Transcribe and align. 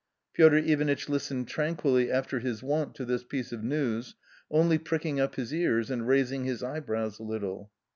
* 0.19 0.33
Piotr 0.33 0.55
Ivanitch 0.55 1.09
listened 1.09 1.47
tranquilly 1.47 2.11
after 2.11 2.39
/ 2.39 2.39
his 2.39 2.63
wont 2.63 2.95
to 2.95 3.05
this 3.05 3.23
piece 3.23 3.51
of 3.51 3.63
news, 3.63 4.15
only 4.49 4.79
pricking 4.79 5.19
up 5.19 5.35
his 5.35 5.53
ears, 5.53 5.91
and 5.91 6.07
raising 6.07 6.43
his 6.45 6.63
eyebrows 6.63 7.19
a 7.19 7.23
little. 7.23 7.69